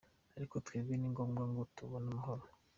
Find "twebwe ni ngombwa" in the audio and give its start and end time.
0.65-1.43